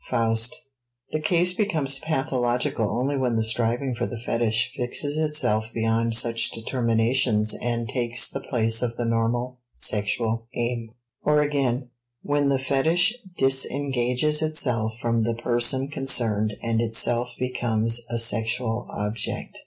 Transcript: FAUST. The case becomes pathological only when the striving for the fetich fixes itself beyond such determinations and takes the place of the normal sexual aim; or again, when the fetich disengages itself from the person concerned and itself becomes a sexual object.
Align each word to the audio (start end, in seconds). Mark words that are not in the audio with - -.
FAUST. 0.09 0.63
The 1.11 1.19
case 1.19 1.53
becomes 1.53 1.99
pathological 1.99 2.89
only 2.89 3.15
when 3.15 3.35
the 3.35 3.43
striving 3.43 3.93
for 3.93 4.07
the 4.07 4.17
fetich 4.17 4.71
fixes 4.75 5.19
itself 5.19 5.65
beyond 5.75 6.15
such 6.15 6.49
determinations 6.49 7.53
and 7.61 7.87
takes 7.87 8.27
the 8.27 8.39
place 8.39 8.81
of 8.81 8.97
the 8.97 9.05
normal 9.05 9.59
sexual 9.75 10.47
aim; 10.55 10.95
or 11.23 11.39
again, 11.43 11.89
when 12.23 12.47
the 12.49 12.57
fetich 12.57 13.13
disengages 13.37 14.41
itself 14.41 14.97
from 14.99 15.21
the 15.23 15.35
person 15.35 15.87
concerned 15.87 16.57
and 16.63 16.81
itself 16.81 17.35
becomes 17.37 18.01
a 18.09 18.17
sexual 18.17 18.87
object. 18.89 19.59